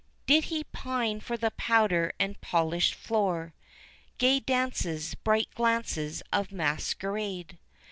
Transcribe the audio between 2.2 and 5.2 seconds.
polished floor, Gay dances,